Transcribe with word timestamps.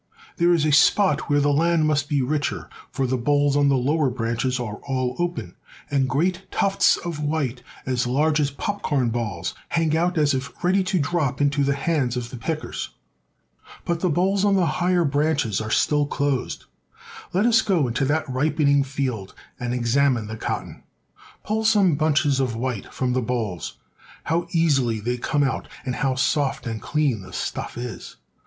There 0.37 0.51
is 0.51 0.65
a 0.65 0.71
spot 0.71 1.29
where 1.29 1.39
the 1.39 1.53
land 1.53 1.85
must 1.85 2.09
be 2.09 2.23
richer, 2.23 2.69
for 2.91 3.05
the 3.05 3.19
bolls 3.19 3.55
on 3.55 3.69
the 3.69 3.77
lower 3.77 4.09
branches 4.09 4.59
are 4.59 4.77
all 4.77 5.15
open, 5.19 5.53
and 5.91 6.09
great 6.09 6.47
tufts 6.49 6.97
of 6.97 7.19
white, 7.21 7.61
as 7.85 8.07
large 8.07 8.39
as 8.39 8.49
pop 8.49 8.81
corn 8.81 9.11
balls, 9.11 9.53
112 9.75 9.75
THE 9.75 9.77
SOUTH. 9.77 9.93
hang 9.93 9.97
out 10.03 10.17
as 10.17 10.33
if 10.33 10.63
ready 10.63 10.83
to 10.85 10.97
drop 10.97 11.39
into 11.39 11.63
the 11.63 11.75
hands 11.75 12.17
of 12.17 12.31
the 12.31 12.37
pickers. 12.37 12.89
But 13.85 13.99
the 13.99 14.09
bolls 14.09 14.43
on 14.43 14.55
the 14.55 14.65
higher 14.81 15.05
branches 15.05 15.61
are 15.61 15.69
still 15.69 16.07
closed. 16.07 16.61
J: 16.61 16.65
Let 17.33 17.45
us 17.45 17.61
go 17.61 17.87
into 17.87 18.03
that 18.05 18.27
ripening 18.27 18.83
field 18.83 19.35
and 19.59 19.71
examine 19.71 20.25
the 20.25 20.35
cot 20.35 20.61
ton. 20.61 20.81
Pull 21.43 21.63
some 21.63 21.93
bunches 21.93 22.39
of 22.39 22.55
white 22.55 22.91
from 22.91 23.13
the 23.13 23.21
bolls. 23.21 23.77
How 24.23 24.47
easily 24.49 24.99
they 24.99 25.19
come 25.19 25.43
out, 25.43 25.67
and 25.85 25.97
how 25.97 26.15
soft 26.15 26.65
and 26.65 26.81
clean 26.81 27.21
the 27.21 27.33
stuff 27.33 27.77
is! 27.77 28.15